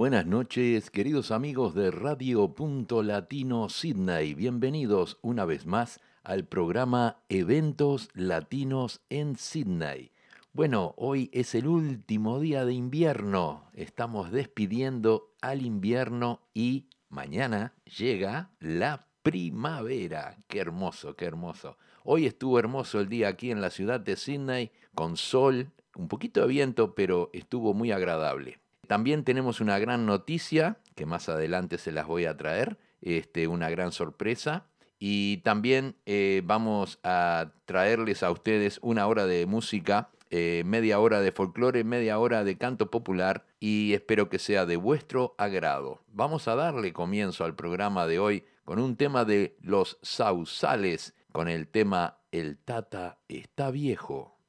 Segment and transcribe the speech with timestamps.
[0.00, 4.32] Buenas noches, queridos amigos de Radio Punto Latino Sydney.
[4.32, 10.10] Bienvenidos una vez más al programa Eventos Latinos en Sydney.
[10.54, 13.68] Bueno, hoy es el último día de invierno.
[13.74, 20.38] Estamos despidiendo al invierno y mañana llega la primavera.
[20.48, 21.76] Qué hermoso, qué hermoso.
[22.04, 26.40] Hoy estuvo hermoso el día aquí en la ciudad de Sydney, con sol, un poquito
[26.40, 28.59] de viento, pero estuvo muy agradable.
[28.90, 33.70] También tenemos una gran noticia, que más adelante se las voy a traer, este, una
[33.70, 34.66] gran sorpresa.
[34.98, 41.20] Y también eh, vamos a traerles a ustedes una hora de música, eh, media hora
[41.20, 46.02] de folclore, media hora de canto popular y espero que sea de vuestro agrado.
[46.08, 51.46] Vamos a darle comienzo al programa de hoy con un tema de los sausales, con
[51.46, 54.39] el tema El Tata está viejo.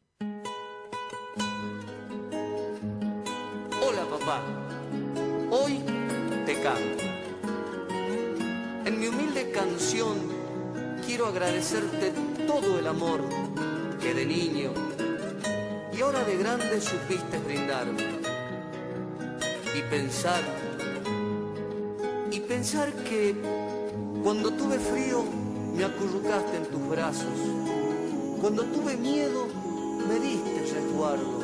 [5.50, 5.80] Hoy
[6.46, 7.04] te canto.
[8.86, 10.18] En mi humilde canción
[11.06, 12.14] quiero agradecerte
[12.48, 13.22] todo el amor
[14.02, 14.72] que de niño
[15.94, 18.22] y ahora de grande supiste brindarme.
[19.76, 20.42] Y pensar,
[22.32, 23.36] y pensar que
[24.24, 25.24] cuando tuve frío
[25.76, 27.40] me acurrucaste en tus brazos,
[28.42, 29.48] cuando tuve miedo
[30.08, 31.41] me diste resguardo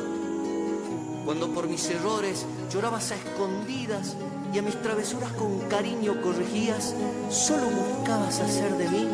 [1.28, 4.16] cuando por mis errores llorabas a escondidas
[4.50, 6.94] y a mis travesuras con cariño corregías,
[7.28, 9.06] solo buscabas hacer de mí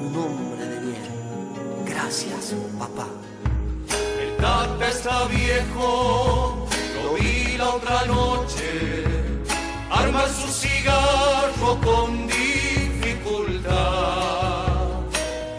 [0.00, 1.84] un hombre de bien.
[1.86, 3.06] Gracias, papá.
[4.20, 6.66] El tata está viejo,
[7.04, 9.04] lo vi la otra noche,
[9.88, 13.70] arma su cigarro con dificultad.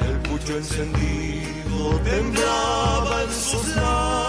[0.02, 4.23] El pucho encendido temblaba en sus labios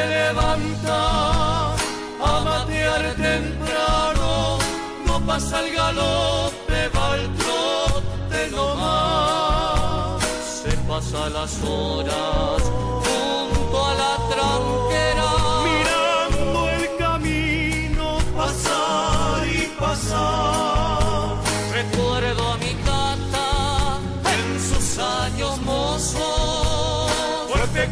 [0.00, 1.72] se levanta
[2.30, 4.58] a matear temprano,
[5.06, 10.22] no pasa el galope, va el trote nomás.
[10.62, 12.62] Se pasa las horas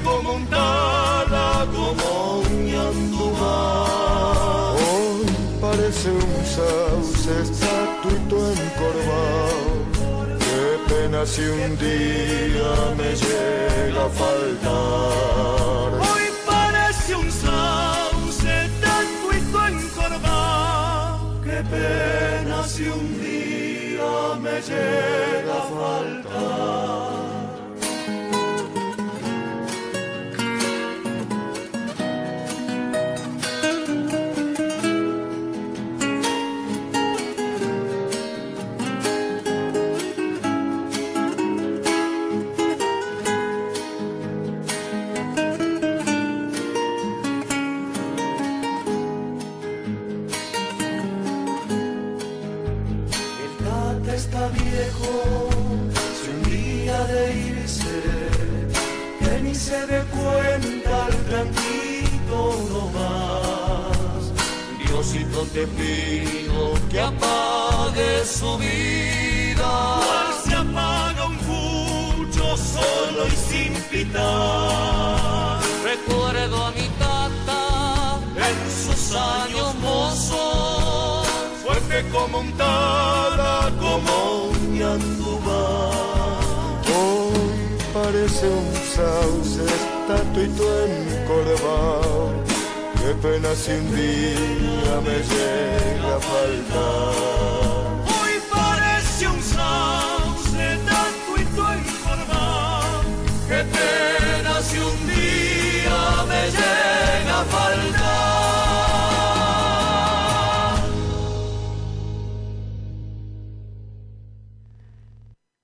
[0.08, 0.46] como un
[1.76, 2.69] como un
[4.80, 5.26] Hoy
[5.60, 9.70] parece un sauce estatuito encorvado.
[10.44, 15.91] Qué pena si un día me llega a faltar.
[16.08, 21.40] Hoy parece un sauce estatuito encorvado.
[21.44, 24.12] Qué pena si un día
[24.44, 27.07] me llega a faltar.
[93.40, 97.14] Pena si un día me llega a faltar.
[98.17, 101.31] Hoy parece un sauce tanto
[101.79, 103.02] informado.
[103.49, 106.00] Qué pena si un día
[106.31, 108.08] me llega a faltar.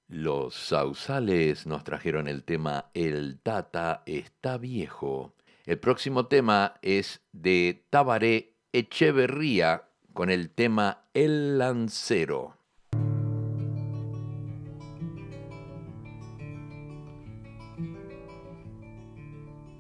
[0.09, 5.35] Los sausales nos trajeron el tema El Tata está viejo
[5.67, 12.59] el próximo tema es de Tabaré Echeverría con el tema El Lancero.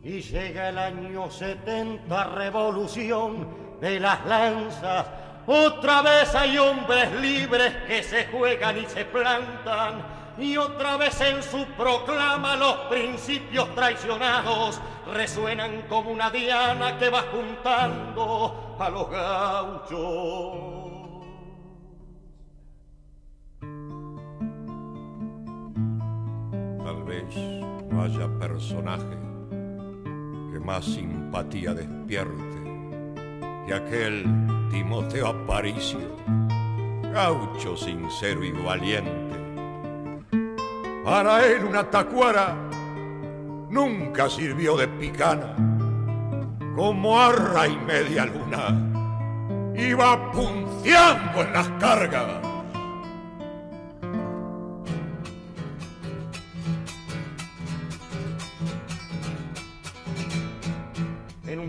[0.02, 3.48] Y llega el año 70, revolución
[3.80, 5.06] de las lanzas.
[5.46, 11.42] Otra vez hay hombres libres que se juegan y se plantan y otra vez en
[11.42, 14.80] su proclama los principios traicionados
[15.12, 20.74] resuenan como una diana que va juntando a los gauchos.
[26.84, 27.36] Tal vez
[27.90, 29.18] no haya personaje
[30.52, 32.54] que más simpatía despierte
[33.66, 34.24] que aquel
[34.70, 36.16] Timoteo Aparicio,
[37.12, 39.34] gaucho sincero y valiente.
[41.04, 42.56] Para él una tacuara
[43.74, 45.56] nunca sirvió de picana,
[46.76, 52.53] como arra y media luna, iba punciando en las cargas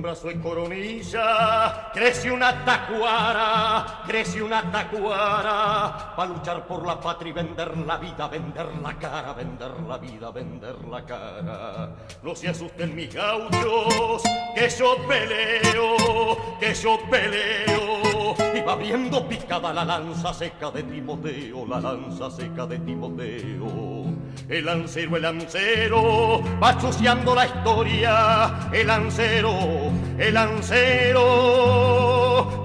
[0.05, 7.75] brazo coronilla, crece una tacuara, crece una tacuara, para luchar por la patria y vender
[7.77, 11.89] la vida, vender la cara, vender la vida, vender la cara.
[12.21, 14.21] No se asusten mis gauchos,
[14.53, 21.65] que yo peleo, que yo peleo, y va viendo picada la lanza seca de Timoteo,
[21.65, 24.04] la lanza seca de Timoteo.
[24.49, 32.05] El lancero, el lancero, va chuceando la historia, el lancero, el lancero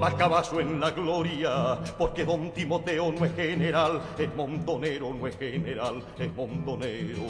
[0.01, 5.37] va caballo en la gloria, porque don Timoteo no es general, es montonero, no es
[5.37, 7.27] general, es montonero.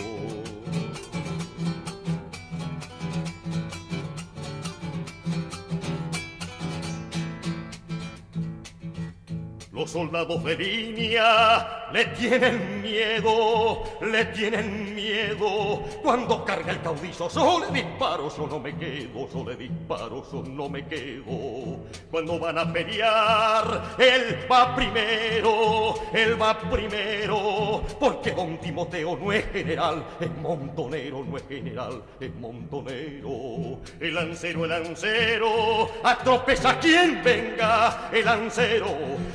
[9.81, 15.81] Los soldados de línea le tienen miedo, le tienen miedo.
[16.03, 20.43] Cuando carga el caudillo, yo le disparo, yo no me quedo, yo le disparo, yo
[20.43, 21.79] no me quedo.
[22.11, 27.83] Cuando van a pelear, él va primero, él va primero.
[27.99, 33.79] Porque don Timoteo no es general, es montonero, no es general, es montonero.
[33.99, 38.87] El lancero, el lancero, atropeza a quien venga, el lancero,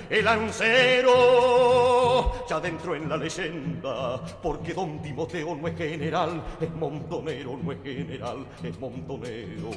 [0.08, 0.35] el lancero,
[2.48, 7.82] ya dentro en la leyenda, porque don Timoteo no es general, es montonero, no es
[7.82, 9.70] general, es montonero.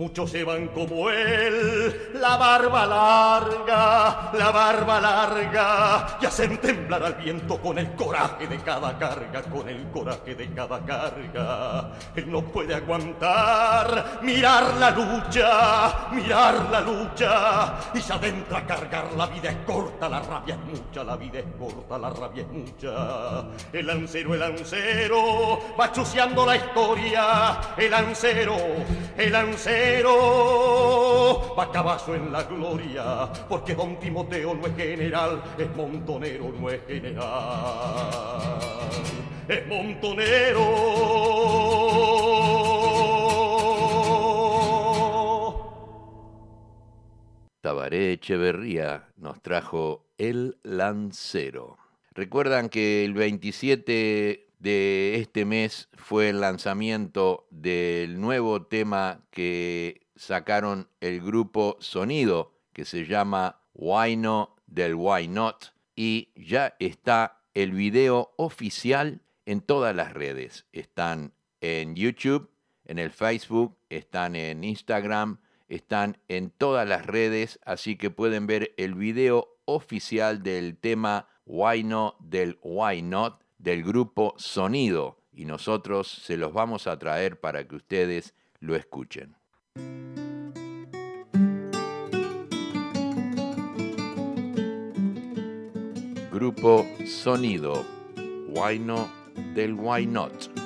[0.00, 7.16] Muchos se van como él, la barba larga, la barba larga, y hacen temblar al
[7.16, 11.90] viento con el coraje de cada carga, con el coraje de cada carga.
[12.16, 19.12] Él no puede aguantar, mirar la lucha, mirar la lucha, y se adentra a cargar,
[19.18, 22.48] la vida es corta, la rabia es mucha, la vida es corta, la rabia es
[22.48, 23.44] mucha.
[23.70, 28.56] El lancero, el lancero, va chuceando la historia, el lancero,
[29.18, 29.89] el lancero,
[31.58, 36.80] va caballo en la gloria, porque don Timoteo no es general, es montonero, no es
[36.86, 38.60] general,
[39.48, 40.64] es montonero.
[47.60, 51.76] Tabaré Echeverría nos trajo El Lancero.
[52.12, 60.88] Recuerdan que el 27 de este mes fue el lanzamiento del nuevo tema que sacaron
[61.00, 67.72] el grupo Sonido, que se llama Why No del Why Not, y ya está el
[67.72, 70.66] video oficial en todas las redes.
[70.72, 72.50] Están en YouTube,
[72.84, 78.74] en el Facebook, están en Instagram, están en todas las redes, así que pueden ver
[78.76, 86.08] el video oficial del tema Why No del Why Not del grupo Sonido y nosotros
[86.08, 89.36] se los vamos a traer para que ustedes lo escuchen.
[96.32, 97.84] Grupo Sonido,
[98.48, 99.10] Why No
[99.54, 100.59] del Why Not.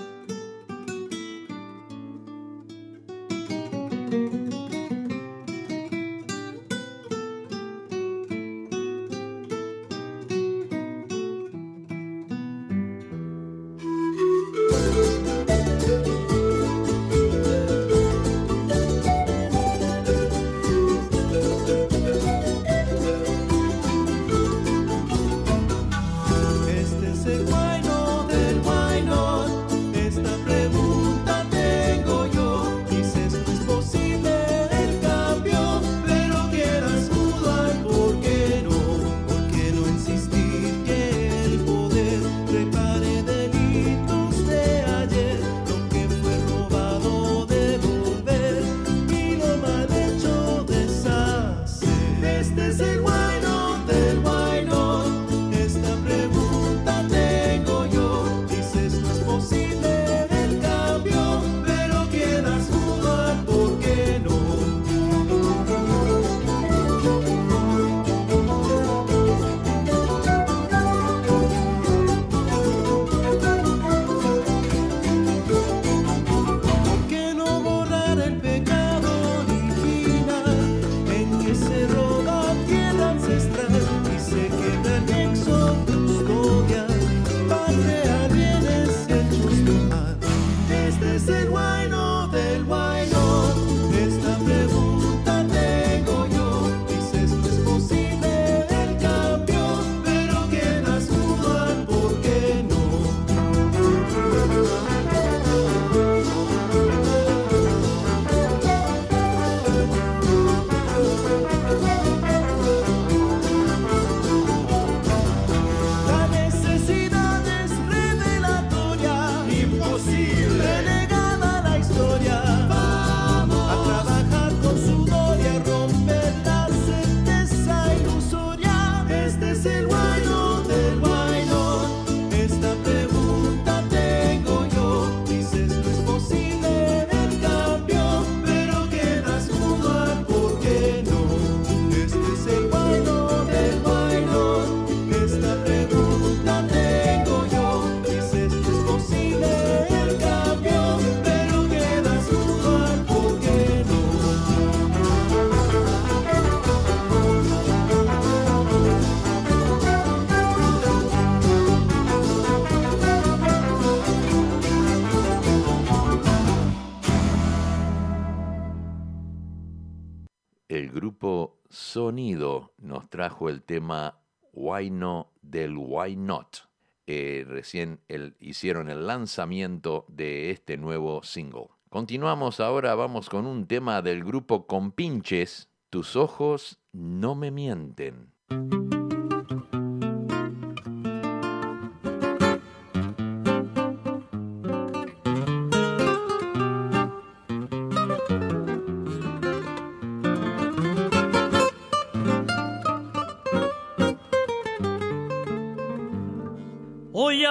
[173.14, 174.18] Trajo el tema
[174.52, 176.68] Why No del Why Not.
[177.06, 178.00] Eh, recién
[178.40, 181.68] hicieron el lanzamiento de este nuevo single.
[181.90, 188.32] Continuamos ahora, vamos con un tema del grupo Compinches, Tus ojos no me mienten.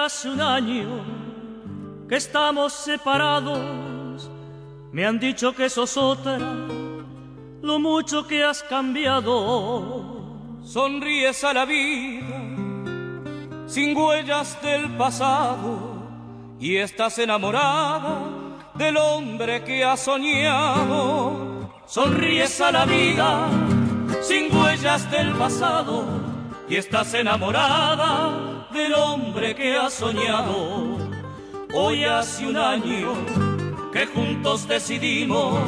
[0.04, 1.02] Hace un año
[2.08, 4.30] que estamos separados.
[4.92, 6.38] Me han dicho que sos otra,
[7.62, 10.22] lo mucho que has cambiado.
[10.62, 12.36] Sonríes a la vida,
[13.66, 15.94] sin huellas del pasado,
[16.60, 18.20] y estás enamorada
[18.74, 21.70] del hombre que has soñado.
[21.86, 23.48] Sonríes a la vida,
[24.20, 26.04] sin huellas del pasado,
[26.68, 30.98] y estás enamorada del hombre que ha soñado.
[31.72, 33.14] Hoy hace un año
[33.92, 35.60] que juntos decidimos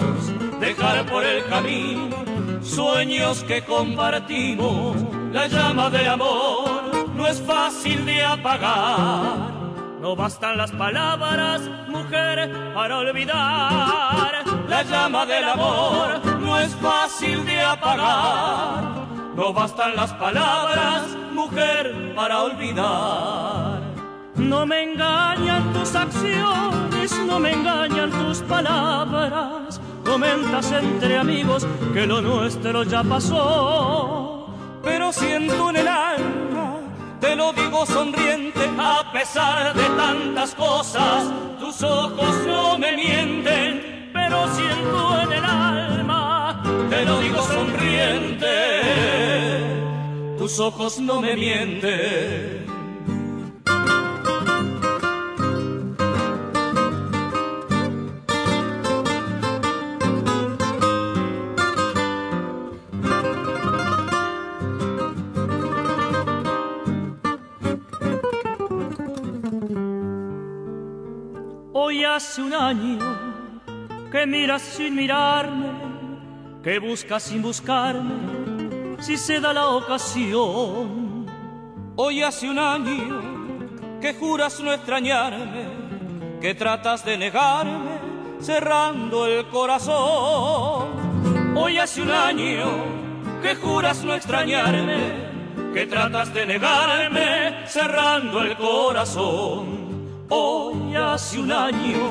[0.61, 2.17] dejar por el camino
[2.63, 4.97] sueños que compartimos.
[5.33, 9.55] La llama del amor no es fácil de apagar.
[10.01, 14.45] No bastan las palabras, mujer, para olvidar.
[14.69, 19.06] La llama del amor no es fácil de apagar
[19.37, 21.03] no bastan las palabras,
[21.33, 23.81] mujer, para olvidar.
[24.35, 29.81] No me engañan tus acciones, no me engañan tus palabras.
[30.05, 34.49] Comentas entre amigos que lo nuestro ya pasó.
[34.83, 36.77] Pero siento en el alma,
[37.21, 41.25] te lo digo sonriente, a pesar de tantas cosas,
[41.59, 45.96] tus ojos no me mienten, pero siento en el alma
[46.91, 48.47] te lo digo sonriente,
[50.39, 52.67] tus ojos no me mienten.
[71.73, 72.99] Hoy hace un año
[74.11, 75.86] que miras sin mirarme
[76.67, 81.25] que buscas sin buscarme si se da la ocasión.
[81.95, 85.65] Hoy hace un año que juras no extrañarme,
[86.41, 88.01] que tratas de negarme
[88.41, 90.89] cerrando el corazón.
[91.57, 92.67] Hoy hace un año
[93.41, 100.27] que juras no extrañarme, que tratas de negarme cerrando el corazón.
[100.31, 102.11] Hoy hace un año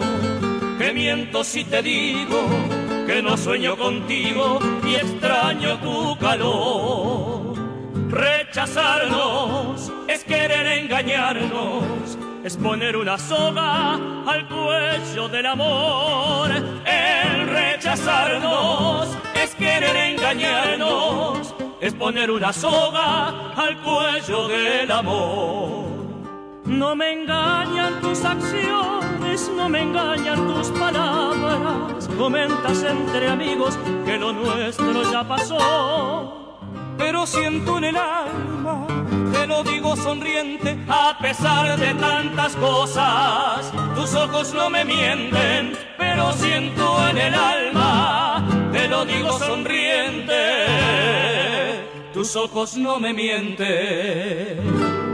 [0.77, 7.55] que miento si te digo que no sueño contigo y extraño tu calor.
[8.09, 16.50] Rechazarnos es querer engañarnos, es poner una soga al cuello del amor.
[16.51, 25.85] El rechazarnos es querer engañarnos, es poner una soga al cuello del amor.
[26.65, 29.04] No me engañan tus acciones
[29.56, 32.08] no me engañan tus palabras.
[32.18, 36.46] Comentas entre amigos que lo nuestro ya pasó
[36.98, 38.88] pero siento en el alma,
[39.32, 46.32] te lo digo sonriente, a pesar de tantas cosas, tus ojos no me mienten, pero
[46.34, 50.34] siento en el alma, te lo digo sonriente,
[52.13, 55.04] tus ojos no me mienten.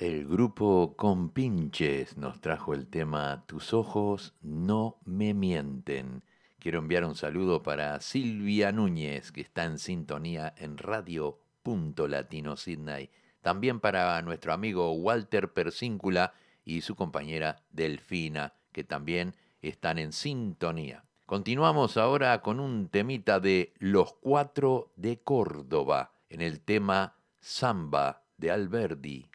[0.00, 6.22] El grupo Compinches nos trajo el tema Tus ojos no me mienten
[6.58, 12.56] Quiero enviar un saludo para Silvia Núñez, que está en sintonía en Radio Punto Latino
[12.56, 13.10] Sydney.
[13.42, 16.32] También para nuestro amigo Walter Persíncula
[16.64, 21.04] y su compañera Delfina, que también están en sintonía.
[21.26, 28.50] Continuamos ahora con un temita de Los Cuatro de Córdoba, en el tema Samba de
[28.50, 29.29] Alberdi.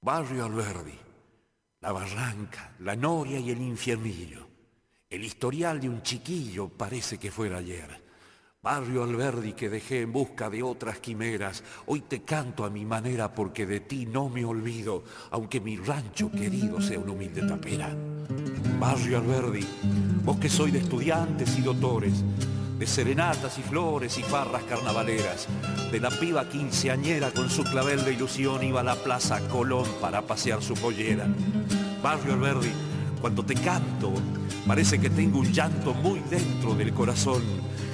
[0.00, 0.98] Barrio Alberdi,
[1.80, 4.48] la barranca, la noria y el infiernillo
[5.10, 8.08] el historial de un chiquillo parece que fuera ayer.
[8.60, 13.32] Barrio Alberdi que dejé en busca de otras quimeras, hoy te canto a mi manera
[13.32, 17.96] porque de ti no me olvido, aunque mi rancho querido sea una humilde tapera.
[18.78, 19.66] Barrio Alberdi,
[20.24, 22.22] vos que soy de estudiantes y doctores,
[22.78, 25.48] de serenatas y flores y farras carnavaleras,
[25.90, 30.22] de la piba quinceañera con su clavel de ilusión iba a la plaza Colón para
[30.22, 31.26] pasear su pollera.
[32.02, 32.70] Barrio Alberdi,
[33.20, 34.12] cuando te canto,
[34.66, 37.42] parece que tengo un llanto muy dentro del corazón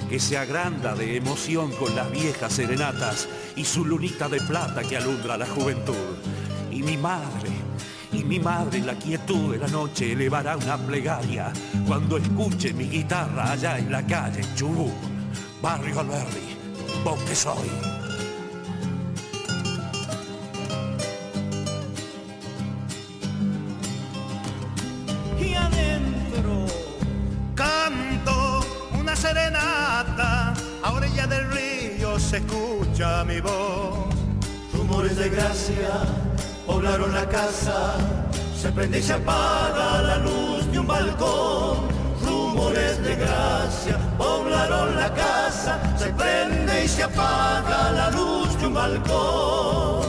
[0.09, 4.97] que se agranda de emoción con las viejas serenatas y su lunita de plata que
[4.97, 5.95] alumbra la juventud.
[6.71, 7.49] Y mi madre,
[8.15, 11.51] y mi madre en la quietud de la noche elevará una plegaria
[11.87, 14.91] cuando escuche mi guitarra allá en la calle Chubú,
[15.61, 16.57] Barrio Alberdi,
[17.03, 17.95] vos que soy.
[32.35, 34.13] escucha mi voz.
[34.73, 36.34] Rumores de gracia
[36.65, 37.95] poblaron la casa,
[38.59, 41.95] se prende y se apaga la luz de un balcón.
[42.23, 48.73] Rumores de gracia poblaron la casa, se prende y se apaga la luz de un
[48.73, 50.05] balcón.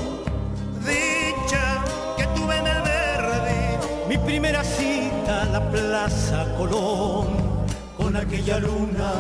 [0.81, 1.85] Dicha
[2.17, 7.27] que tuve en el verde, mi primera cita a la Plaza Colón,
[7.97, 9.13] con aquella luna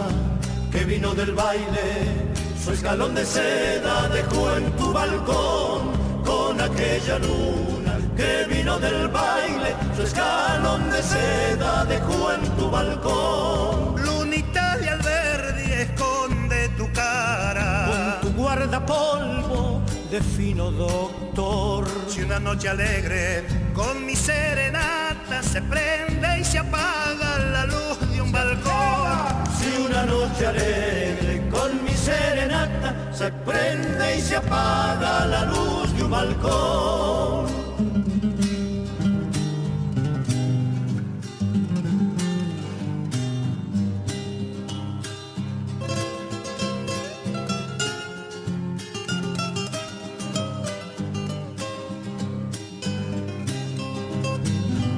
[0.70, 7.99] que vino del baile su escalón de seda dejó en tu balcón con aquella luna
[8.17, 9.75] que vino del baile.
[9.97, 14.03] Su escalón de seda dejó en tu balcón.
[14.05, 21.87] Lunita de Alberdi esconde tu cara con tu guardapolvo de fino doctor.
[22.09, 28.21] Si una noche alegre con mi serenata se prende y se apaga la luz de
[28.21, 29.47] un balcón.
[29.59, 31.36] Si una noche alegre
[31.66, 37.46] con mi serenata se prende y se apaga la luz de un balcón.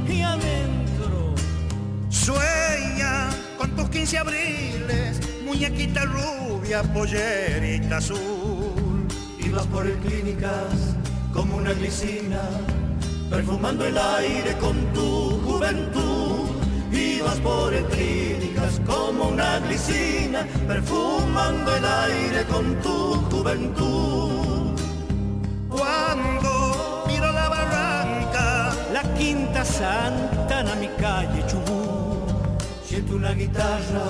[0.06, 1.34] Y adentro
[2.10, 6.04] sueña con tus 15 abriles, muñequita
[6.68, 9.06] rubia pollerita azul.
[9.38, 10.96] Ibas por el clínicas
[11.32, 12.42] como una glicina,
[13.30, 16.50] perfumando el aire con tu juventud.
[16.92, 24.78] Ibas por el clínicas como una glicina, perfumando el aire con tu juventud.
[25.70, 32.26] Cuando miro la barranca, la quinta santa en mi calle Chubú,
[32.84, 34.04] siento una guitarra,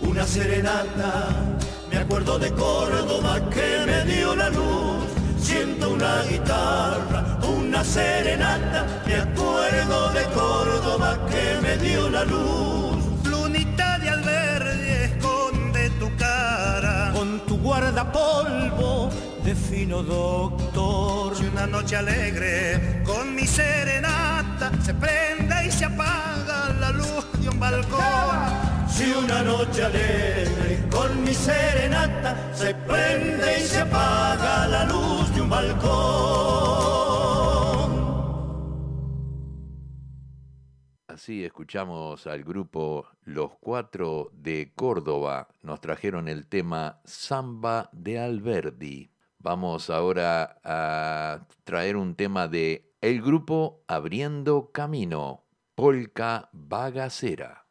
[0.00, 1.53] una serenata
[1.94, 5.04] me acuerdo de Córdoba que me dio la luz.
[5.38, 9.02] Siento una guitarra, una serenata.
[9.06, 12.96] Me acuerdo de Córdoba que me dio la luz.
[13.24, 19.10] Lunita de Alberdi esconde tu cara con tu guardapolvo
[19.44, 21.36] de fino doctor.
[21.36, 27.48] Si una noche alegre con mi serenata se prende y se apaga la luz de
[27.50, 28.63] un balcón
[28.94, 35.40] si una noche alegre con mi serenata se prende y se apaga la luz de
[35.40, 36.94] un balcón.
[41.08, 45.48] Así escuchamos al grupo Los Cuatro de Córdoba.
[45.62, 49.10] Nos trajeron el tema Samba de Alberdi.
[49.38, 57.63] Vamos ahora a traer un tema de el grupo Abriendo Camino, Polka Bagacera.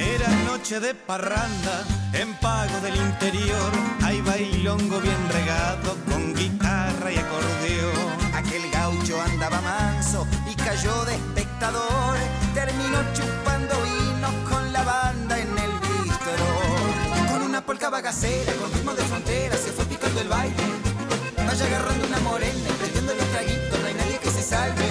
[0.00, 3.72] Era noche de parranda en pago del interior.
[4.02, 8.34] Hay bailongo bien regado con guitarra y acordeón.
[8.34, 12.16] Aquel gaucho andaba manso y cayó de espectador.
[12.54, 13.47] Terminó chupando
[17.68, 20.56] polca bagacera, con ritmo de frontera, se fue picando el baile.
[21.36, 24.86] Vaya agarrando una morena prendiendo los traguitos, no hay nadie que se salve.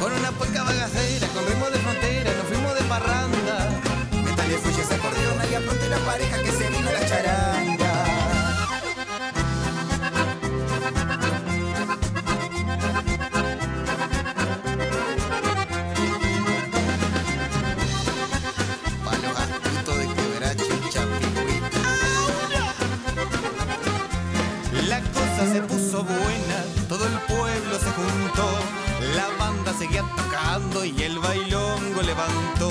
[0.00, 3.68] Con una polca bagacera, con ritmo de frontera, nos fuimos de parranda.
[4.24, 7.59] Metal y fuelle ese acordeón, ahí apronte la pareja que se vino a la charanga.
[25.98, 28.48] Buena, todo el pueblo se juntó.
[29.16, 32.70] La banda seguía tocando y el bailongo levantó.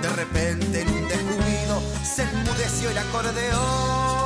[0.00, 4.24] De repente en un descuido se enmudeció el acordeón.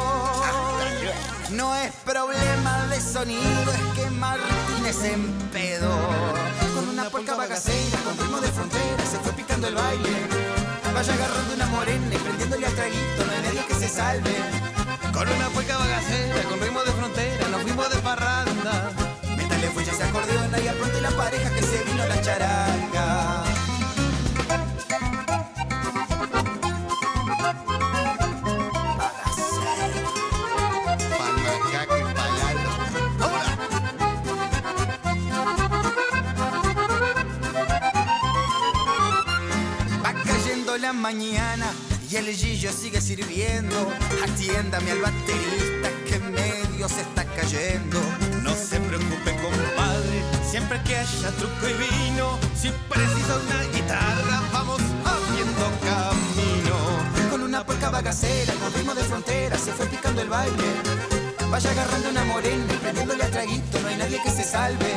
[1.50, 5.98] No es problema de sonido, es que Martínez empedó.
[6.74, 10.10] Con una polca bagacera, con ritmo de frontera, se fue picando el baile.
[10.94, 14.36] Vaya agarrando una morena y prendiéndole al traguito, no hay nadie que se salve.
[15.12, 16.92] Con una polca bagacera, con ritmo de
[19.98, 23.44] Métale fuelle ese acordeón y la pareja que se vino la charanga.
[40.76, 41.66] Y la mañana
[42.08, 43.90] y el Gillo sigue sirviendo.
[44.22, 47.98] Atiéndame al baterista que medio se está cayendo.
[48.58, 55.64] Se preocupe, compadre, siempre que haya truco y vino, si precisa una guitarra, vamos haciendo
[55.86, 57.30] camino.
[57.30, 60.64] Con una polca bagacera, con ritmo de frontera, se fue picando el baile.
[61.50, 64.92] Vaya agarrando una morena y prendiéndole al traguito, no hay nadie que se salve.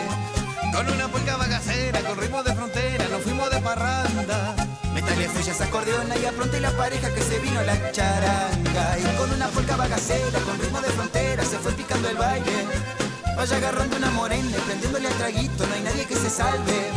[0.73, 4.55] Con una polca bagacera, con ritmo de frontera, nos fuimos de parranda.
[4.93, 8.97] Métale fuelle ese acordeón y apronte la pareja que se vino a la charanga.
[8.99, 13.00] Y con una polca bagacera, con ritmo de frontera, se fue picando el baile.
[13.35, 16.91] Vaya agarrando una morena y prendiéndole al traguito, no hay nadie que se salve.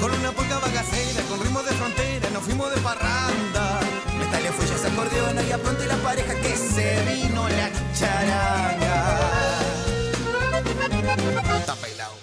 [0.00, 3.80] Con una polca bagacera, con ritmo de frontera, nos fuimos de parranda.
[4.18, 9.60] Métale fuelle ese acordeón y apronte la pareja que se vino a la charanga.
[11.58, 12.14] Está bailado.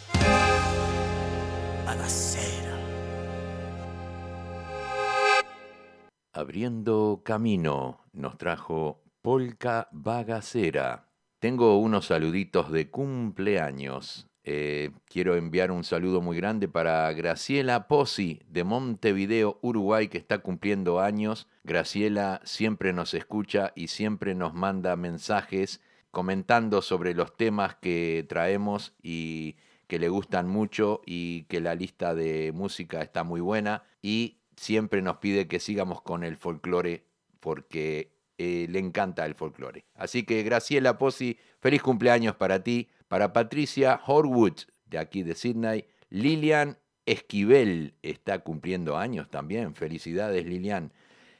[1.86, 2.78] Bagacera.
[6.34, 11.07] Abriendo Camino nos trajo Polka Bagacera.
[11.40, 14.28] Tengo unos saluditos de cumpleaños.
[14.44, 20.40] Eh, quiero enviar un saludo muy grande para Graciela Pozzi de Montevideo, Uruguay, que está
[20.40, 21.48] cumpliendo años.
[21.64, 28.96] Graciela siempre nos escucha y siempre nos manda mensajes comentando sobre los temas que traemos
[29.04, 34.40] y que le gustan mucho y que la lista de música está muy buena y
[34.56, 37.06] siempre nos pide que sigamos con el folclore
[37.40, 39.86] porque eh, le encanta el folclore.
[39.96, 45.86] Así que Graciela Pozzi, feliz cumpleaños para ti, para Patricia Horwood de aquí de Sydney,
[46.10, 50.92] Lilian Esquivel está cumpliendo años también, felicidades Lilian.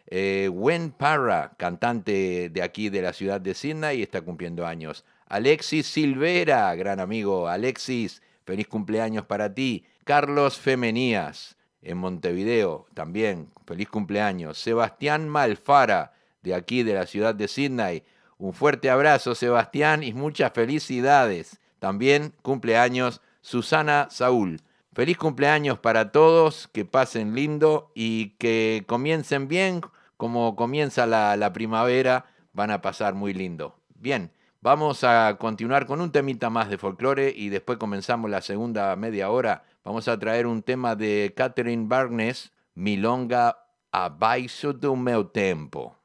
[0.10, 5.04] Eh, Wen Parra, cantante de aquí de la ciudad de Sydney, está cumpliendo años.
[5.28, 7.50] Alexis Silvera, gran amigo.
[7.50, 9.84] Alexis, feliz cumpleaños para ti.
[10.06, 14.58] Carlos Femenías, en Montevideo, también, feliz cumpleaños.
[14.58, 16.14] Sebastián Malfara,
[16.48, 18.04] de aquí de la ciudad de Sydney.
[18.40, 21.60] Un fuerte abrazo, Sebastián, y muchas felicidades.
[21.80, 24.62] También cumpleaños Susana Saúl.
[24.94, 29.82] Feliz cumpleaños para todos, que pasen lindo y que comiencen bien,
[30.18, 33.76] como comienza la, primavera, van a pasar muy lindo.
[33.94, 34.32] Bien,
[34.62, 39.30] vamos a continuar con un temita más de folclore y después comenzamos la segunda media
[39.30, 39.66] hora.
[39.84, 43.58] Vamos a traer un tema de Catherine Barnes, Milonga
[43.92, 45.97] Abaixo do meu tempo.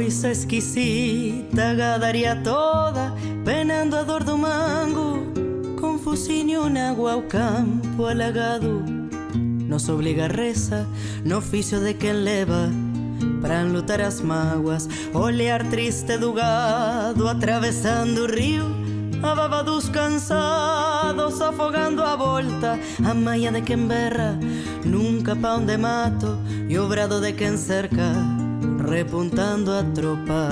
[0.00, 3.12] Coisa exquisita, gadaria toda,
[3.44, 5.26] penando a dor do mango,
[5.78, 8.82] confusinho na água ao campo alagado.
[9.34, 10.88] Nos obriga a reza
[11.22, 12.70] no oficio de quem leva
[13.42, 18.64] para enlutar as mágoas, olhar triste do gado atravessando o rio,
[19.22, 24.38] a baba dos cansados afogando a volta, a maia de quem berra,
[24.82, 26.38] nunca pão de mato
[26.70, 28.39] e o brado de quem cerca,
[28.90, 30.48] repuntando a tropa.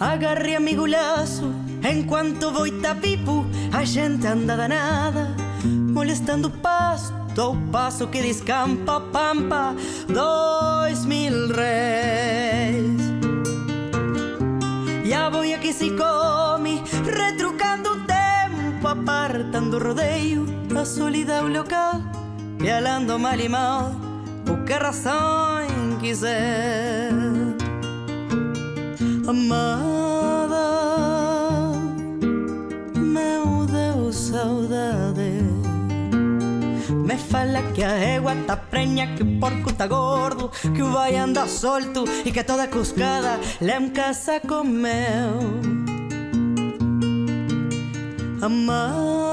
[0.00, 8.22] Agarre amigo laço, enquanto vou Itapipo, a gente anda danada, molestando pasto ao passo que
[8.22, 9.74] descampa a pampa,
[10.08, 13.02] dois mil réis.
[15.04, 20.46] Já vou aqui se come, retrucando o tempo, apartando o rodeio,
[20.80, 22.00] a solidão local,
[22.58, 24.03] pialando mal e mal,
[24.50, 27.10] o que a razão quiser.
[29.26, 30.56] Amada,
[32.96, 35.42] meu Deus, saudade.
[36.90, 41.16] Me fala que a égua tá prenha, que o porco tá gordo, que o vai
[41.16, 45.38] anda solto e que toda cuscada lê em casa comeu.
[48.42, 49.23] Amada,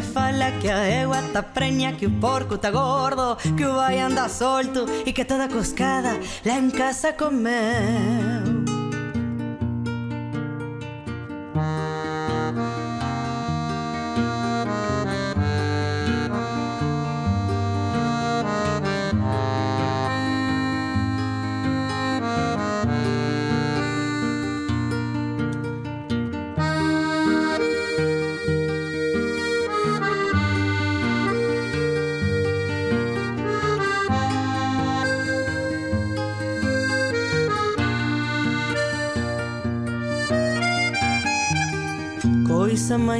[0.00, 4.00] Me fala que a égua tá prenha, que o porco tá gordo, que o vai
[4.00, 8.39] anda solto e que toda cuscada lê em casa comeu.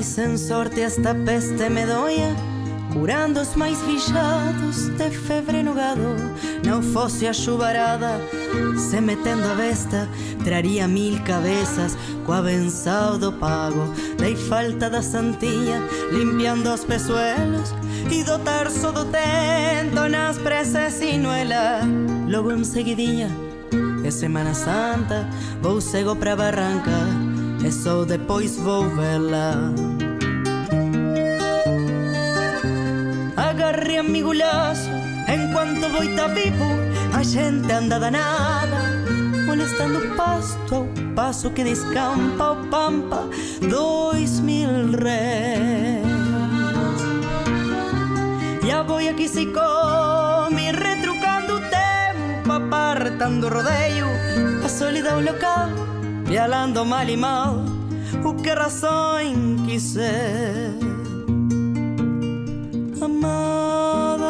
[0.03, 2.35] Sem sorte esta peste medonha
[2.93, 6.17] Curando os mais fichados de febre no gado
[6.65, 8.21] Não fosse a chuvarada
[8.77, 10.09] Se metendo a besta
[10.43, 17.73] Traria mil cabeças Coa benção do pago Dei falta da santinha Limpiando os pezuelos
[18.11, 21.81] E do terço do tento Nas presas sinuela
[22.29, 23.31] Logo em seguidinha
[24.05, 25.29] É Semana Santa
[25.63, 27.30] Vou cego pra barranca
[27.73, 29.73] só depois vou vê-la.
[33.37, 34.91] Agarre amigo laço,
[35.29, 36.65] enquanto vou tá vivo,
[37.17, 39.05] a gente anda danada,
[39.47, 43.29] molestando o pasto ao passo que descampa o pampa,
[43.69, 46.07] dois mil réis.
[48.67, 54.07] Já vou aqui se come, retrucando o tempo, apartando o rodeio,
[54.65, 55.90] a solidão local
[56.31, 57.57] pialando mal e mal
[58.25, 60.71] o que razão quiser.
[63.03, 64.29] Amada,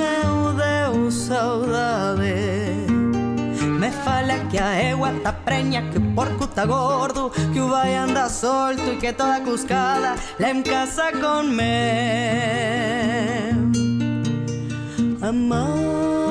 [0.00, 2.32] meu Deus, saudade.
[3.78, 8.30] Me fala que a égua tá prenha, que porco tá gordo, que o vai anda
[8.30, 11.66] solto e que toda cuscada lá em casa com me.
[15.20, 16.25] Amada,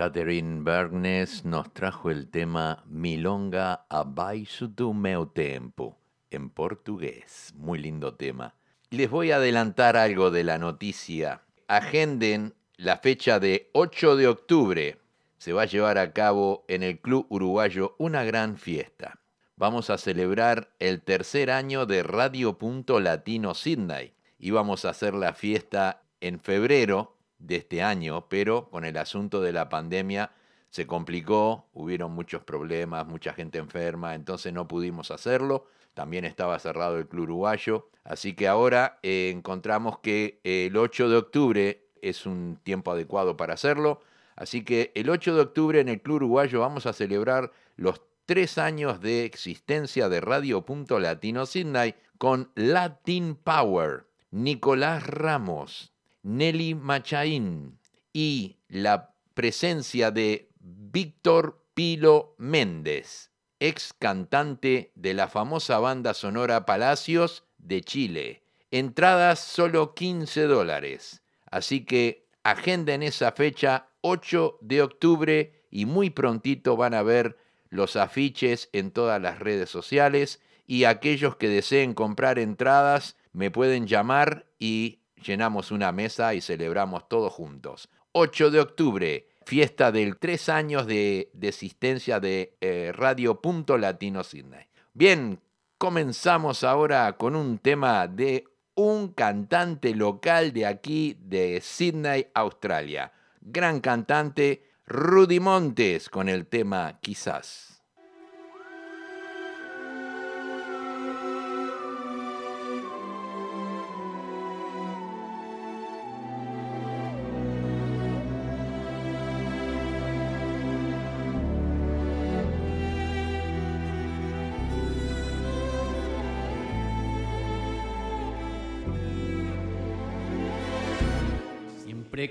[0.00, 5.98] Catherine Bergnes nos trajo el tema Milonga abaixo do meu tempo,
[6.30, 7.52] en portugués.
[7.54, 8.54] Muy lindo tema.
[8.88, 11.42] Les voy a adelantar algo de la noticia.
[11.68, 14.98] Agenden la fecha de 8 de octubre.
[15.36, 19.19] Se va a llevar a cabo en el Club Uruguayo una gran fiesta.
[19.60, 24.14] Vamos a celebrar el tercer año de Radio Punto Latino Sydney.
[24.38, 29.52] Íbamos a hacer la fiesta en febrero de este año, pero con el asunto de
[29.52, 30.32] la pandemia
[30.70, 35.66] se complicó, hubieron muchos problemas, mucha gente enferma, entonces no pudimos hacerlo.
[35.92, 41.16] También estaba cerrado el Club Uruguayo, así que ahora eh, encontramos que el 8 de
[41.18, 44.00] octubre es un tiempo adecuado para hacerlo.
[44.36, 48.58] Así que el 8 de octubre en el Club Uruguayo vamos a celebrar los tres
[48.58, 55.90] años de existencia de Radio Punto Latino Sydney con Latin Power, Nicolás Ramos,
[56.22, 57.76] Nelly Machaín
[58.12, 67.42] y la presencia de Víctor Pilo Méndez, ex cantante de la famosa banda sonora Palacios
[67.58, 68.44] de Chile.
[68.70, 71.20] Entradas solo 15 dólares.
[71.50, 77.36] Así que agenden esa fecha 8 de octubre y muy prontito van a ver
[77.70, 83.86] los afiches en todas las redes sociales y aquellos que deseen comprar entradas me pueden
[83.86, 87.88] llamar y llenamos una mesa y celebramos todos juntos.
[88.12, 94.66] 8 de octubre, fiesta del tres años de, existencia de eh, Radio Punto Latino Sydney.
[94.92, 95.40] Bien,
[95.78, 103.12] comenzamos ahora con un tema de un cantante local de aquí, de Sydney, Australia.
[103.40, 107.70] Gran cantante, Rudy Montes, con el tema Quizás.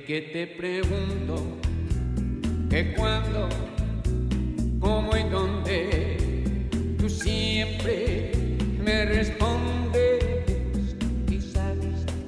[0.05, 1.58] que te pregunto
[2.69, 3.49] que cuando,
[4.79, 6.67] cómo y dónde,
[6.99, 8.31] tú siempre
[8.83, 10.45] me respondes,
[11.27, 11.77] quizás,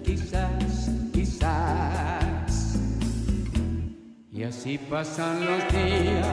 [0.04, 2.80] quizás, quizás.
[4.32, 6.28] Y así pasan los días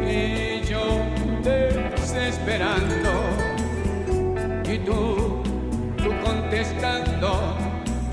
[0.00, 1.04] y yo
[1.44, 3.10] desesperando
[4.64, 5.42] y tú,
[5.98, 7.58] tú contestando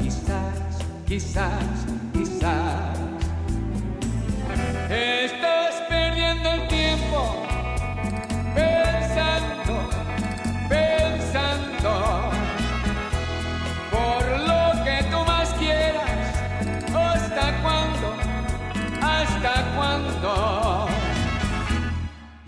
[0.01, 1.86] quizás, quizás.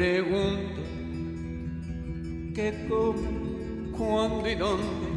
[0.00, 0.80] Pregunto
[2.88, 5.08] cómo, cuándo y dónde.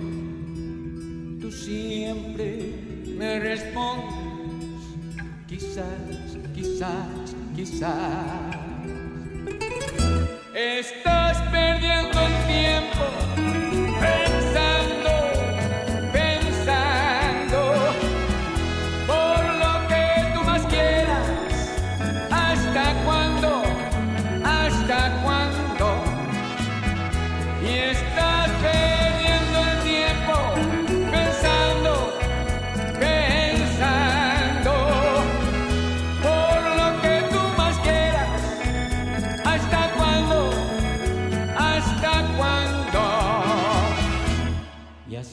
[1.39, 2.75] Tú siempre
[3.17, 4.83] me respondes,
[5.47, 8.42] quizás, quizás, quizás.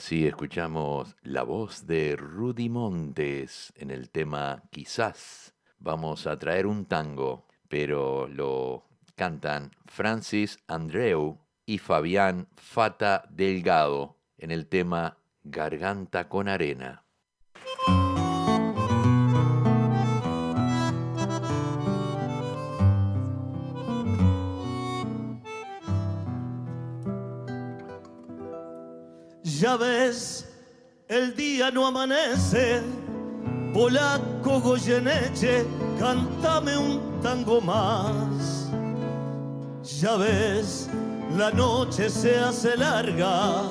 [0.00, 5.52] Así escuchamos la voz de Rudy Montes en el tema Quizás.
[5.78, 11.36] Vamos a traer un tango, pero lo cantan Francis Andreu
[11.66, 17.04] y Fabián Fata Delgado en el tema Garganta con Arena.
[29.60, 30.46] Ya ves,
[31.06, 32.80] el día no amanece,
[33.74, 35.66] polaco Goyeneche,
[35.98, 38.70] cántame un tango más.
[40.00, 40.88] Ya ves,
[41.36, 43.64] la noche se hace larga,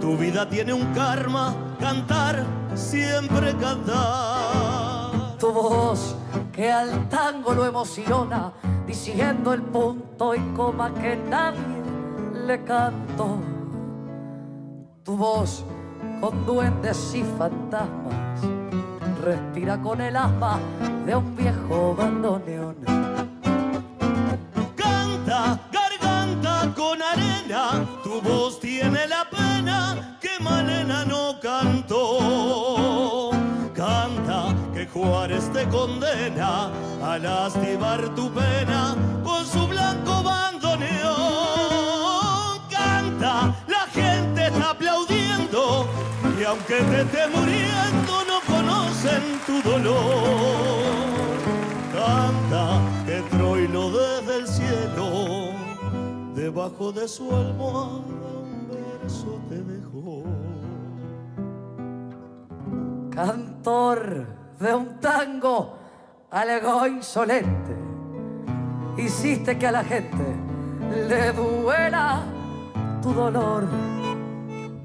[0.00, 2.46] tu vida tiene un karma, cantar,
[2.76, 5.36] siempre cantar.
[5.40, 6.14] Tu voz
[6.52, 8.52] que al tango lo emociona,
[8.86, 11.82] diciendo el punto y coma que nadie
[12.46, 13.59] le cantó
[15.10, 15.64] tu voz
[16.20, 18.40] con duendes y fantasmas
[19.20, 20.60] respira con el asma
[21.04, 22.76] de un viejo bandoneón.
[24.76, 33.30] Canta, garganta con arena, tu voz tiene la pena que Malena no cantó.
[33.74, 36.70] Canta que Juárez te condena
[37.02, 38.94] a lastimar tu pena
[39.24, 41.59] con su blanco bandoneón.
[44.70, 45.86] Aplaudiendo
[46.40, 51.00] y aunque te esté muriendo no conocen tu dolor.
[51.92, 55.52] Canta que Troilo desde el cielo,
[56.34, 57.98] debajo de su almohada,
[58.42, 60.24] un verso te dejó.
[63.10, 64.26] Cantor
[64.58, 65.76] de un tango
[66.30, 67.76] algo insolente,
[68.96, 70.24] hiciste que a la gente
[71.08, 72.22] le duela
[73.02, 73.99] tu dolor.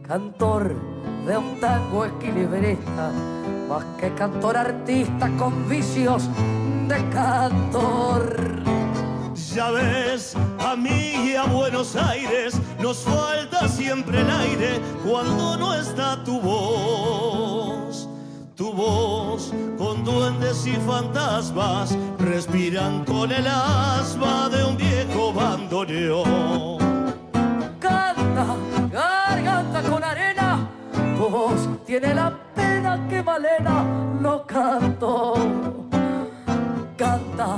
[0.08, 0.76] Cantor
[1.26, 3.12] de un tango equilibrista,
[3.68, 6.30] más que cantor artista con vicios
[6.88, 8.36] de cantor.
[9.56, 15.74] Ya ves, a mí y a Buenos Aires nos falta siempre el aire cuando no
[15.74, 18.08] está tu voz.
[18.56, 26.78] Tu voz con duendes y fantasmas respiran con el asma de un viejo bandoneón.
[27.80, 28.56] Canta,
[31.16, 33.84] voz tiene la pena que Malena
[34.20, 35.34] no cantó.
[36.98, 37.58] Canta,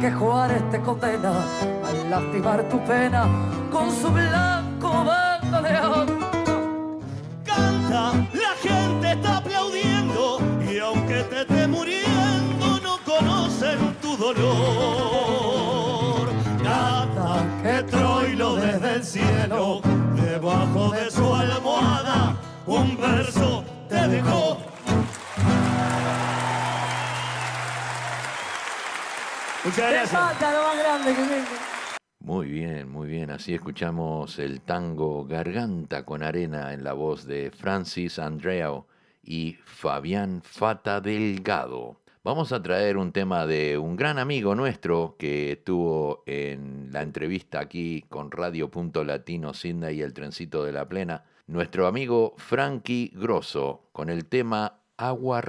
[0.00, 3.26] que Juárez te condena a lastimar tu pena
[3.70, 6.06] con su blanco bandoneón.
[7.44, 10.38] Canta, la gente está aplaudiendo
[10.70, 14.42] y aunque te esté muriendo no conocen tu dolor.
[16.62, 19.80] Canta, que Troilo desde el cielo,
[20.14, 22.31] debajo de su almohada,
[22.66, 24.58] un verso te dejó.
[29.64, 30.10] Muchas gracias.
[30.10, 31.72] falta lo más grande que tengo.
[32.20, 33.30] Muy bien, muy bien.
[33.30, 38.86] Así escuchamos el tango Garganta con Arena en la voz de Francis Andreao
[39.22, 42.00] y Fabián Fata Delgado.
[42.24, 47.58] Vamos a traer un tema de un gran amigo nuestro que estuvo en la entrevista
[47.58, 51.24] aquí con Radio Punto Latino Sydney y el Trencito de la Plena.
[51.52, 55.42] Nuestro amigo Frankie Grosso con el tema Agua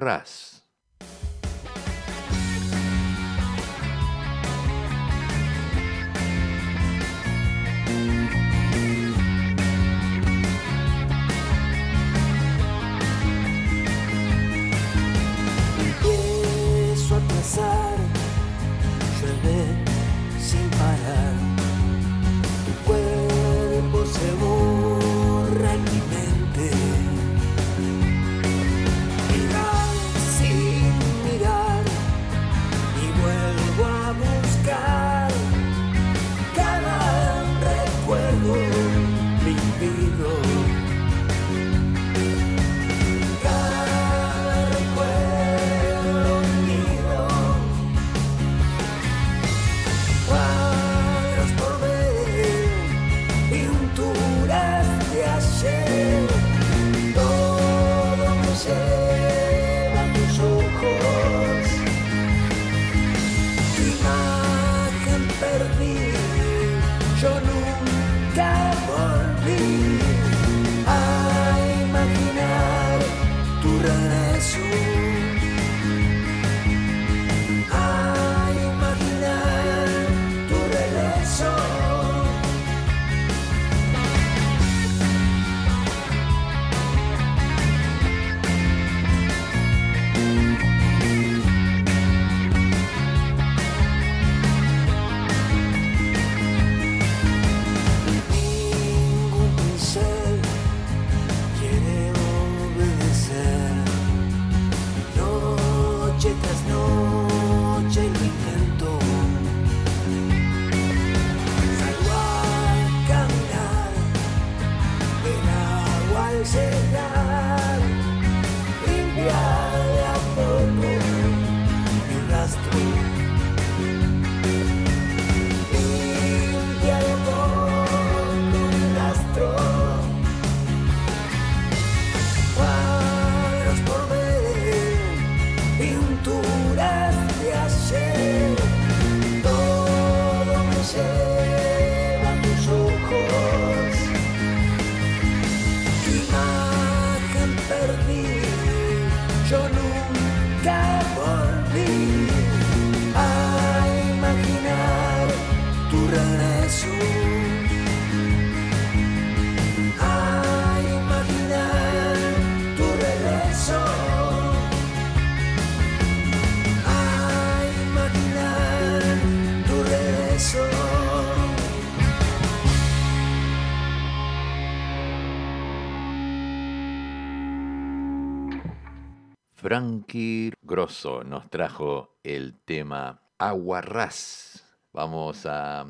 [181.26, 184.66] Nos trajo el tema Aguarrás.
[184.92, 185.86] Vamos a,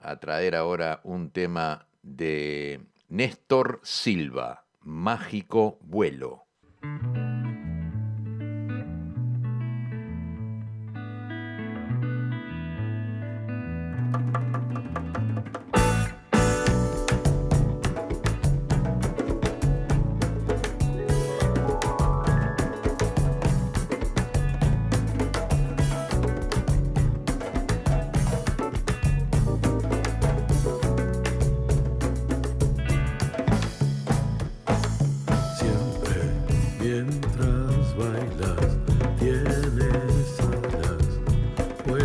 [0.00, 6.44] a traer ahora un tema de Néstor Silva, Mágico Vuelo.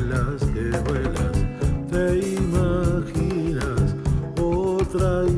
[0.10, 1.38] vuelas, que vuelas,
[1.92, 3.96] te imaginas
[4.42, 5.29] otra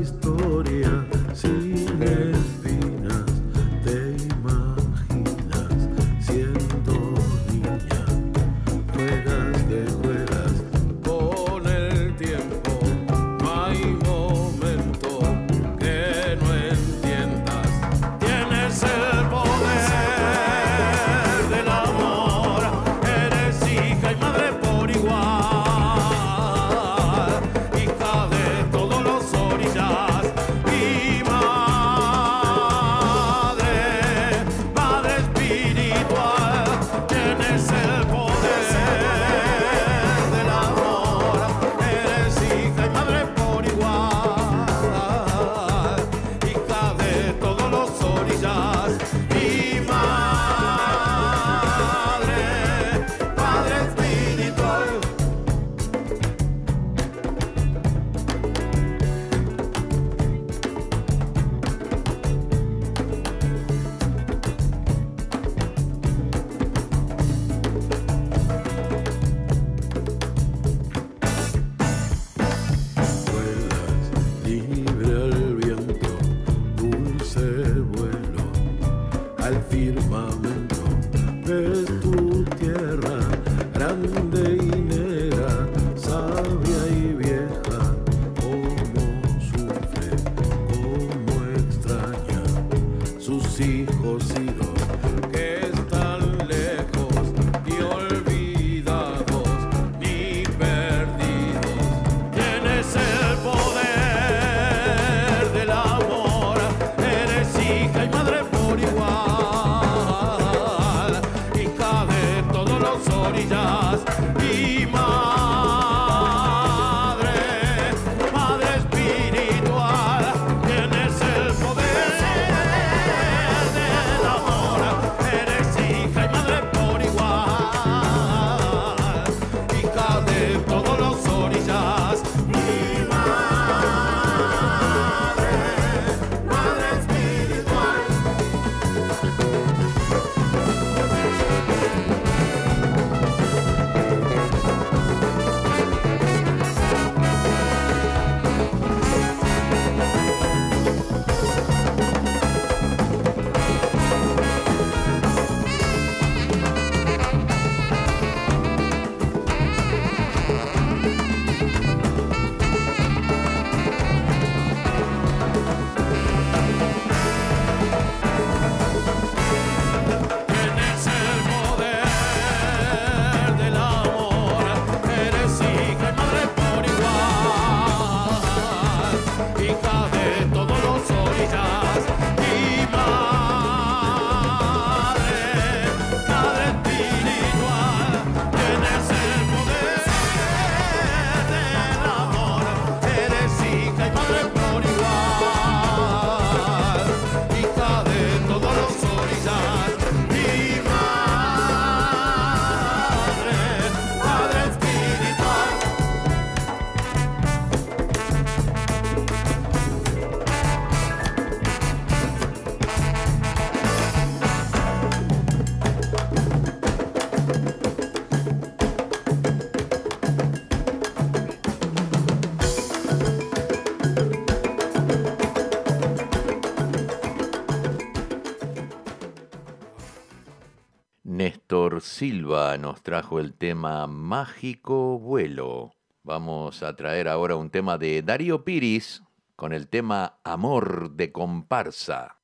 [232.02, 235.92] Silva nos trajo el tema Mágico Vuelo.
[236.24, 239.22] Vamos a traer ahora un tema de Darío Piris
[239.54, 242.41] con el tema Amor de Comparsa.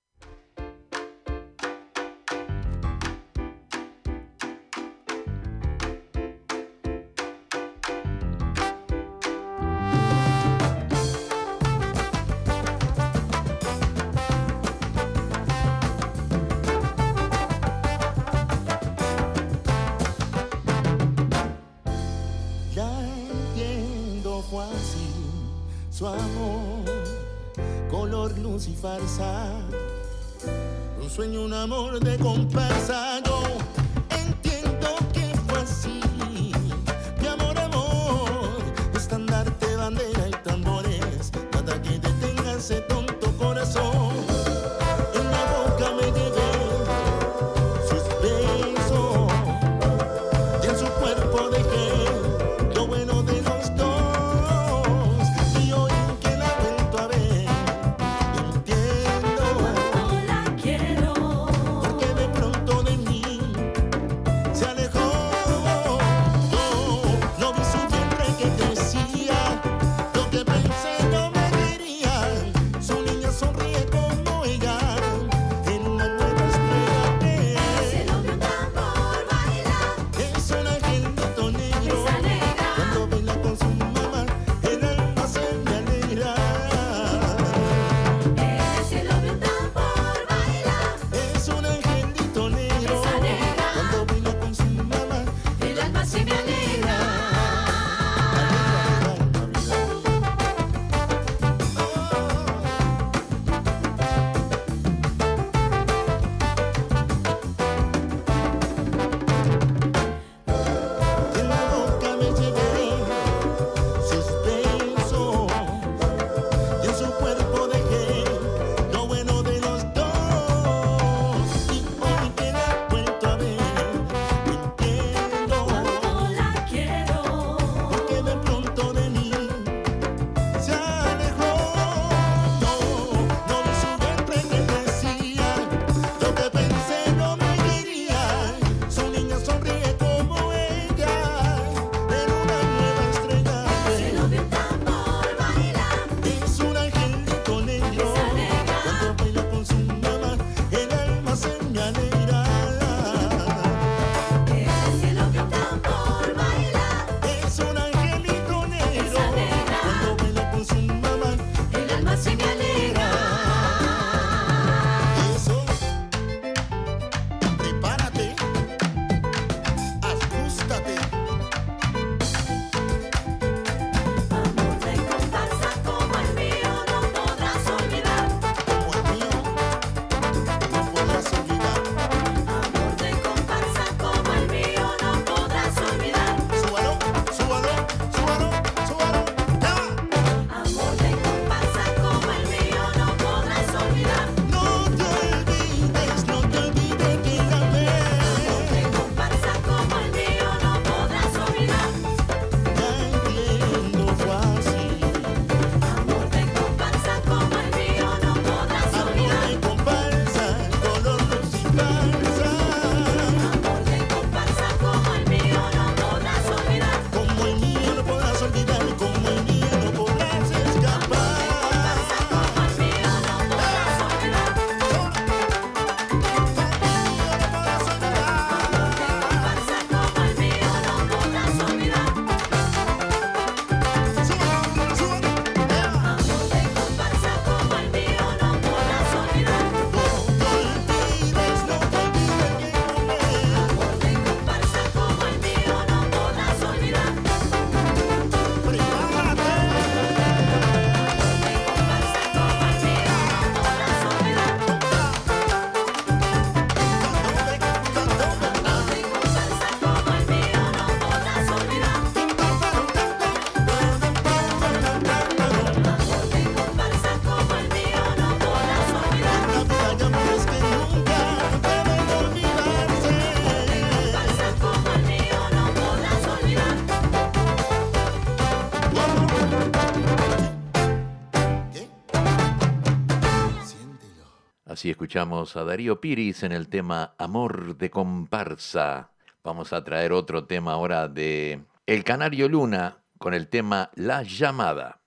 [284.78, 289.10] Así escuchamos a Darío Piris en el tema Amor de comparsa.
[289.42, 294.97] Vamos a traer otro tema ahora de El Canario Luna con el tema La llamada.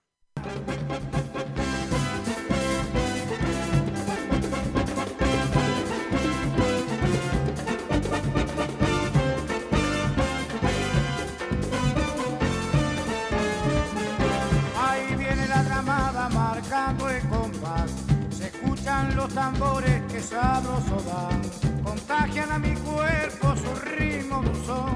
[19.42, 21.42] tambores que sabroso dan,
[21.82, 24.94] contagian a mi cuerpo su ritmo dulzón.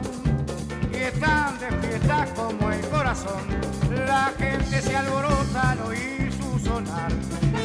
[0.92, 1.68] Y están de
[2.36, 3.42] como el corazón,
[4.07, 7.11] la gente se alborota al oír su sonar.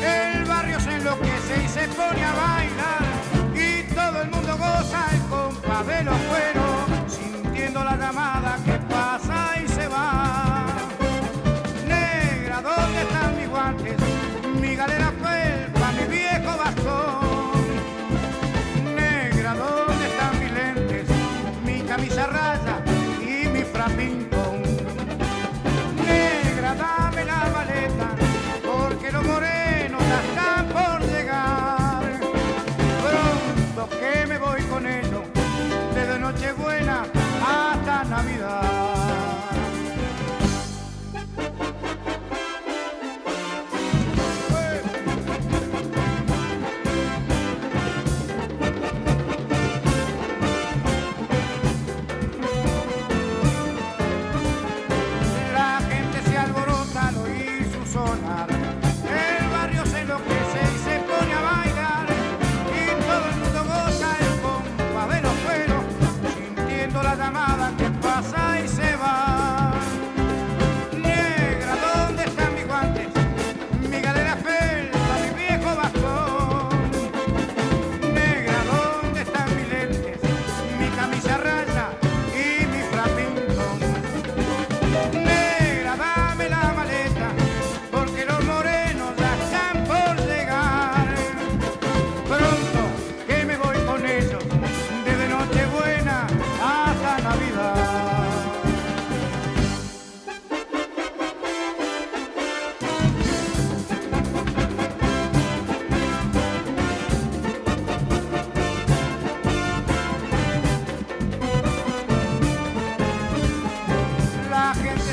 [0.02, 3.04] El barrio se enloquece y se pone a bailar,
[3.54, 8.81] y todo el mundo goza el compás de los cueros, sintiendo la llamada que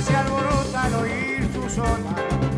[0.02, 2.57] se alborota al oír su sonar.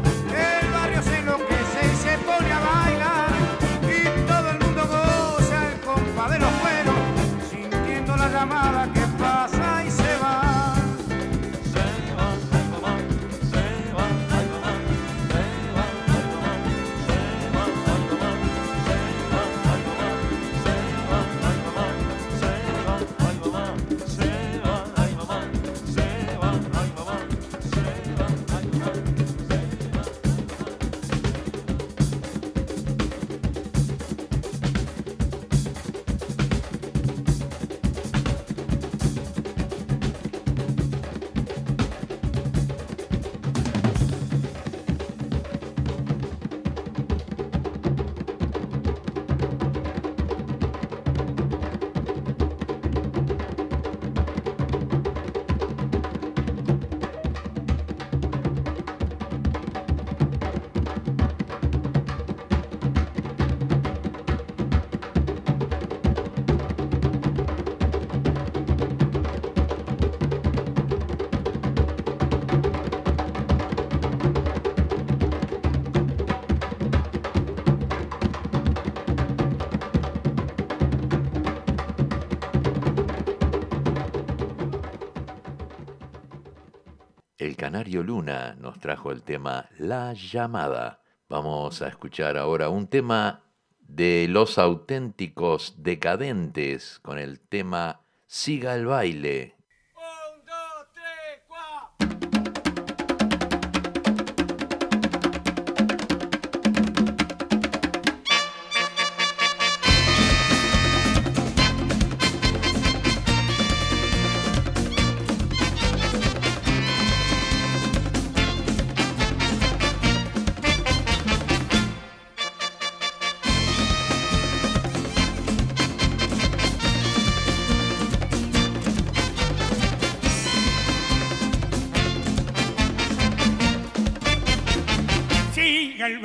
[87.81, 91.01] Canario Luna nos trajo el tema La llamada.
[91.31, 93.41] Vamos a escuchar ahora un tema
[93.81, 99.57] de los auténticos decadentes con el tema Siga el baile.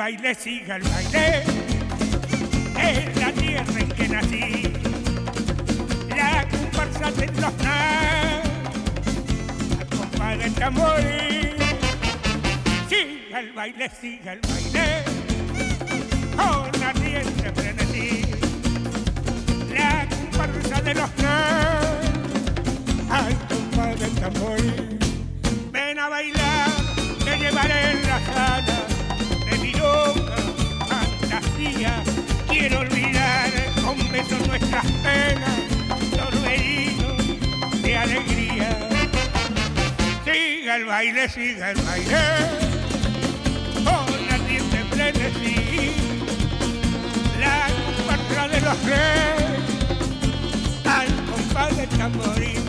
[0.06, 1.44] Baile, siga el baile,
[2.78, 4.74] es la tierra en que nací.
[6.16, 7.54] La comparsa de los
[10.20, 11.02] la del tambor.
[12.88, 15.04] Siga el baile, siga el baile,
[16.38, 18.22] con ardiente frenesí.
[19.74, 21.86] La comparsa de los nas,
[23.10, 24.62] al compa del tambor.
[25.72, 26.45] Ven a bailar,
[40.76, 42.18] Siga el baile, siga el baile,
[43.86, 45.94] con ardiente frenesí,
[47.40, 49.00] la comparsa de los tres,
[50.84, 52.62] al compás del tamborín.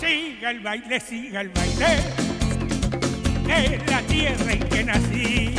[0.00, 2.27] Siga el baile, siga el baile,
[3.86, 5.54] la tierra en que nací,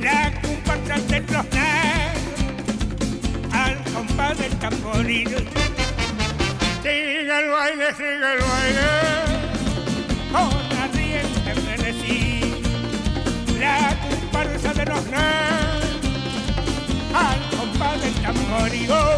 [0.00, 1.46] la comparsa de los negros,
[3.52, 5.28] al compás del tamborín.
[6.82, 8.88] Siga el baile, siga el baile,
[10.32, 12.62] con ardiente frenesí,
[13.58, 15.86] la comparsa de los negros,
[17.14, 19.15] al compás del tamborín.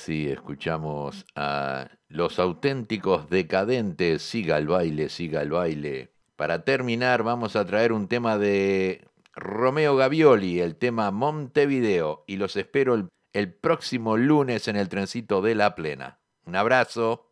[0.00, 6.14] Así escuchamos a los auténticos decadentes, siga el baile, siga el baile.
[6.36, 12.56] Para terminar vamos a traer un tema de Romeo Gavioli, el tema Montevideo, y los
[12.56, 16.18] espero el, el próximo lunes en el trencito de la plena.
[16.46, 17.29] Un abrazo.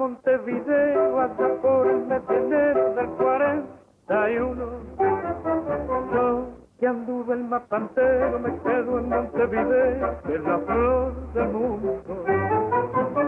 [0.00, 4.82] Montevideo hasta por el mes de enero del 41.
[6.12, 11.48] Yo que anduve el mapa entero me quedo en Montevideo, que es la flor del
[11.50, 12.02] mundo.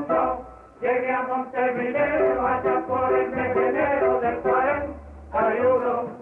[0.08, 0.46] Yo
[0.80, 6.18] llegué a Montevideo allá por el mes de enero del 41.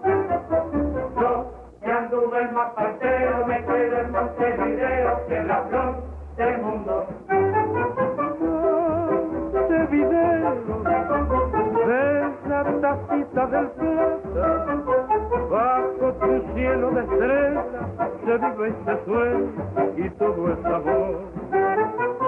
[1.15, 6.03] Yo que anduve el mapa entero me quedo en Montevideo, que es la flor
[6.37, 7.07] del mundo.
[9.91, 10.83] Montevideo,
[11.85, 14.83] ves la tacita del plata,
[15.49, 17.65] bajo tu cielo de estrellas
[18.25, 19.51] se vive y se sueña
[19.97, 22.20] y todo es amor.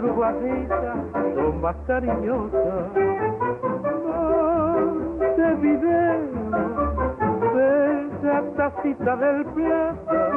[0.00, 2.90] Son más cariñosas.
[5.18, 6.18] Montevideo,
[7.54, 10.30] bella tacita del plata,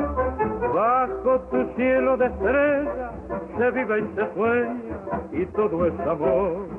[0.74, 3.12] bajo tu cielo de estrella
[3.58, 4.98] se vive y se sueña
[5.32, 6.77] y todo es amor.